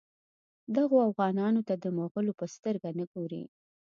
[0.75, 3.43] دغو اوغانانو ته د مغولو په سترګه نه ګوري.